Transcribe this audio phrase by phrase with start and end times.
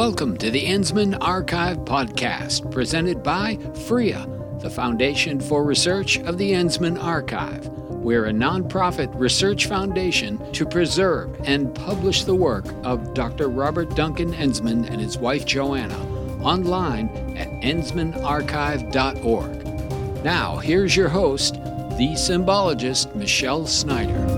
[0.00, 4.24] Welcome to the Enzmann Archive podcast, presented by FREA,
[4.62, 7.68] the Foundation for Research of the Enzmann Archive.
[7.68, 13.50] We're a nonprofit research foundation to preserve and publish the work of Dr.
[13.50, 15.98] Robert Duncan Enzmann and his wife Joanna
[16.42, 20.24] online at enzmannarchive.org.
[20.24, 21.56] Now, here's your host,
[21.98, 24.29] the symbologist Michelle Snyder.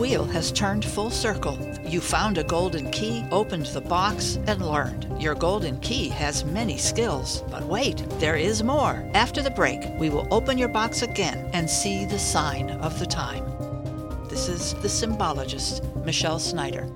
[0.00, 1.58] Wheel has turned full circle.
[1.84, 5.06] You found a golden key, opened the box, and learned.
[5.20, 7.42] Your golden key has many skills.
[7.50, 9.06] But wait, there is more.
[9.12, 13.04] After the break, we will open your box again and see the sign of the
[13.04, 13.44] time.
[14.30, 16.88] This is the symbologist, Michelle Snyder.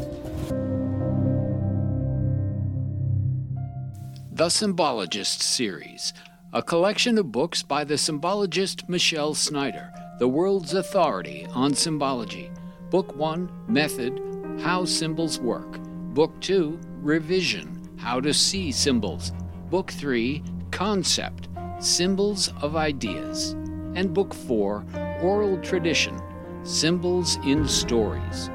[4.32, 6.14] The Symbologist Series,
[6.54, 12.50] a collection of books by the symbologist Michelle Snyder, the world's authority on symbology.
[12.94, 14.22] Book 1 Method
[14.60, 15.80] How Symbols Work.
[16.14, 19.32] Book 2 Revision How to See Symbols.
[19.68, 21.48] Book 3 Concept
[21.80, 23.56] Symbols of Ideas.
[23.96, 24.86] And Book 4
[25.22, 26.22] Oral Tradition
[26.62, 28.48] Symbols in Stories.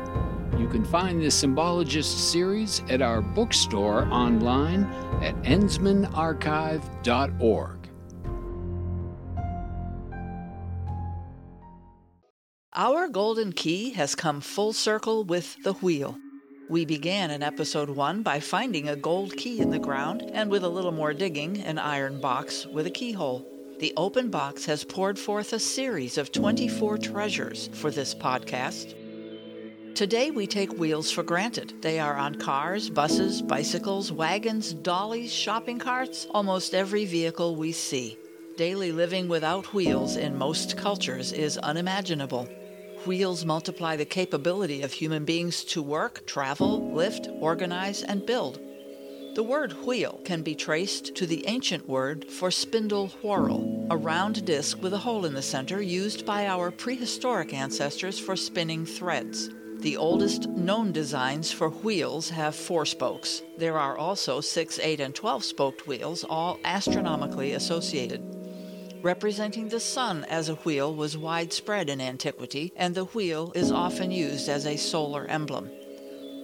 [0.58, 4.86] You can find the Symbologist series at our bookstore online
[5.22, 7.79] at enzmannarchive.org.
[12.82, 16.18] Our golden key has come full circle with the wheel.
[16.70, 20.64] We began in episode 1 by finding a gold key in the ground and with
[20.64, 23.46] a little more digging, an iron box with a keyhole.
[23.80, 28.96] The open box has poured forth a series of 24 treasures for this podcast.
[29.94, 31.82] Today we take wheels for granted.
[31.82, 38.18] They are on cars, buses, bicycles, wagons, dollies, shopping carts, almost every vehicle we see.
[38.56, 42.48] Daily living without wheels in most cultures is unimaginable.
[43.10, 48.60] Wheels multiply the capability of human beings to work, travel, lift, organize, and build.
[49.34, 54.46] The word wheel can be traced to the ancient word for spindle whorl, a round
[54.46, 59.50] disc with a hole in the center used by our prehistoric ancestors for spinning threads.
[59.80, 63.42] The oldest known designs for wheels have four spokes.
[63.58, 68.39] There are also 6, 8, and 12 spoked wheels, all astronomically associated.
[69.02, 74.12] Representing the sun as a wheel was widespread in antiquity, and the wheel is often
[74.12, 75.72] used as a solar emblem.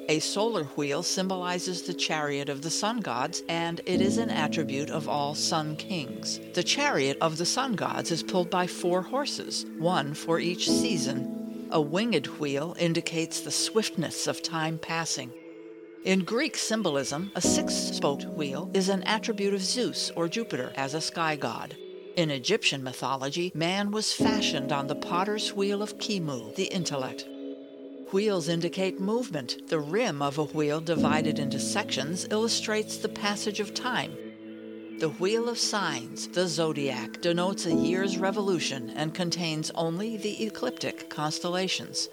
[0.08, 4.90] A solar wheel symbolizes the chariot of the sun gods, and it is an attribute
[4.90, 6.40] of all sun kings.
[6.54, 11.68] The chariot of the sun gods is pulled by four horses, one for each season.
[11.72, 15.34] A winged wheel indicates the swiftness of time passing.
[16.06, 20.94] In Greek symbolism, a six spoked wheel is an attribute of Zeus or Jupiter as
[20.94, 21.76] a sky god.
[22.16, 27.26] In Egyptian mythology, man was fashioned on the potter's wheel of Khemu, the intellect.
[28.14, 29.68] Wheels indicate movement.
[29.68, 34.16] The rim of a wheel divided into sections illustrates the passage of time.
[35.00, 41.10] The Wheel of Signs, the zodiac, denotes a year's revolution and contains only the ecliptic
[41.10, 42.08] constellations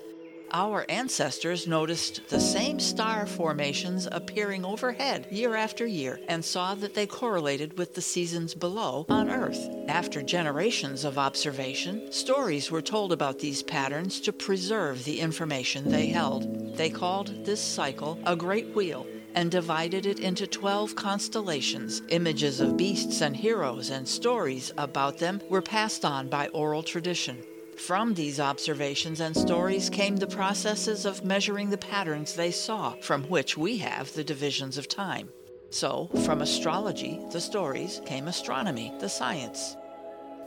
[0.52, 6.94] our ancestors noticed the same star formations appearing overhead year after year and saw that
[6.94, 9.68] they correlated with the seasons below on Earth.
[9.88, 16.06] After generations of observation, stories were told about these patterns to preserve the information they
[16.06, 16.76] held.
[16.76, 22.02] They called this cycle a Great Wheel and divided it into 12 constellations.
[22.08, 27.42] Images of beasts and heroes and stories about them were passed on by oral tradition.
[27.76, 33.24] From these observations and stories came the processes of measuring the patterns they saw, from
[33.24, 35.28] which we have the divisions of time.
[35.70, 39.76] So, from astrology, the stories, came astronomy, the science.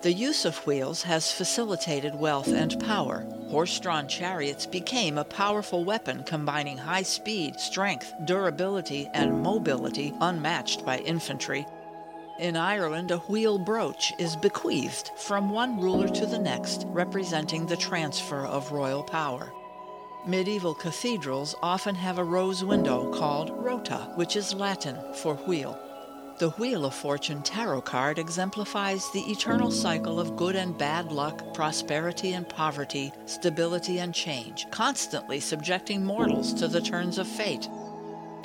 [0.01, 3.25] The use of wheels has facilitated wealth and power.
[3.49, 10.85] Horse drawn chariots became a powerful weapon combining high speed, strength, durability, and mobility unmatched
[10.85, 11.65] by infantry
[12.39, 17.77] in Ireland, a wheel brooch is bequeathed from one ruler to the next, representing the
[17.77, 19.53] transfer of royal power.
[20.25, 25.79] Medieval cathedrals often have a rose window called rota, which is Latin for wheel.
[26.37, 31.53] The Wheel of Fortune tarot card exemplifies the eternal cycle of good and bad luck,
[31.53, 37.69] prosperity and poverty, stability and change, constantly subjecting mortals to the turns of fate.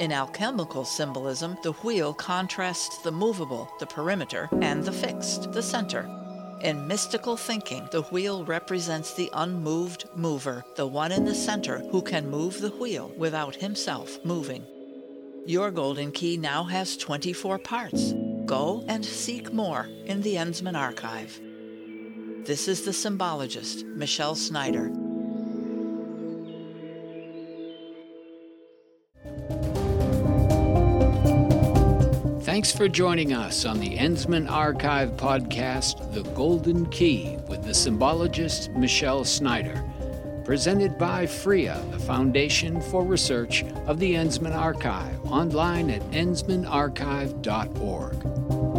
[0.00, 6.08] In alchemical symbolism, the wheel contrasts the movable, the perimeter, and the fixed, the center.
[6.62, 12.00] In mystical thinking, the wheel represents the unmoved mover, the one in the center who
[12.00, 14.64] can move the wheel without himself moving.
[15.44, 18.14] Your golden key now has 24 parts.
[18.46, 21.38] Go and seek more in the Enzmann archive.
[22.46, 24.90] This is the symbologist, Michelle Snyder.
[32.60, 38.70] Thanks for joining us on the Enzmann Archive podcast, The Golden Key, with the symbologist
[38.76, 39.82] Michelle Snyder.
[40.44, 48.69] Presented by FREA, the Foundation for Research of the Enzmann Archive, online at enzmannarchive.org.